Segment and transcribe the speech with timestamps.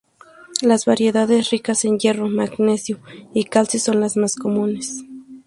[0.63, 2.97] Las variedades ricas en hierro, magnesio
[3.35, 5.03] y calcio son las más comunes.